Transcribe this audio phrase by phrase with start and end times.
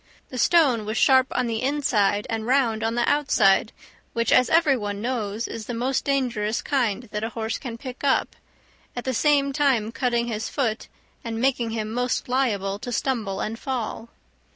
[0.29, 3.71] The stone was sharp on the inside and round on the outside,
[4.13, 8.03] which, as every one knows, is the most dangerous kind that a horse can pick
[8.03, 8.35] up,
[8.95, 10.87] at the same time cutting his foot
[11.23, 14.09] and making him most liable to stumble and fall.